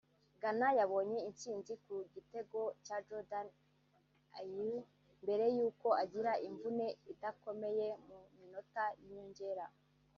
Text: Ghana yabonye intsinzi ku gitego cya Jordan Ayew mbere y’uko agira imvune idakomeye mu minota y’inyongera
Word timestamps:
Ghana 0.41 0.67
yabonye 0.79 1.17
intsinzi 1.29 1.73
ku 1.83 1.93
gitego 2.13 2.59
cya 2.85 2.97
Jordan 3.07 3.47
Ayew 4.39 4.75
mbere 5.23 5.45
y’uko 5.55 5.87
agira 6.03 6.31
imvune 6.47 6.87
idakomeye 7.11 7.87
mu 8.07 8.17
minota 8.37 8.83
y’inyongera 9.03 9.65